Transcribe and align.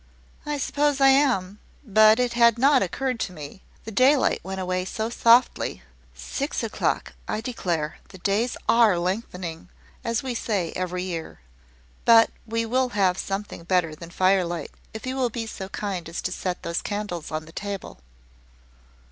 "I 0.47 0.57
suppose 0.57 0.99
I 0.99 1.09
am: 1.09 1.59
but 1.85 2.19
it 2.19 2.33
had 2.33 2.57
not 2.57 2.81
occurred 2.81 3.19
to 3.19 3.31
me 3.33 3.61
the 3.83 3.91
daylight 3.91 4.39
went 4.43 4.59
away 4.59 4.83
so 4.83 5.11
softly. 5.11 5.83
Six 6.15 6.63
o'clock, 6.63 7.13
I 7.27 7.39
declare! 7.39 7.99
The 8.09 8.17
days 8.17 8.57
are 8.67 8.97
lengthening, 8.97 9.69
as 10.03 10.23
we 10.23 10.33
say 10.33 10.73
every 10.75 11.03
year. 11.03 11.41
But 12.03 12.31
we 12.47 12.65
will 12.65 12.89
have 12.97 13.19
something 13.19 13.63
better 13.63 13.93
than 13.93 14.09
firelight, 14.09 14.71
if 14.91 15.05
you 15.05 15.15
will 15.17 15.29
be 15.29 15.45
so 15.45 15.69
kind 15.69 16.09
as 16.09 16.19
to 16.23 16.31
set 16.31 16.63
those 16.63 16.81
candles 16.81 17.29
on 17.29 17.45
the 17.45 17.51
table." 17.51 17.99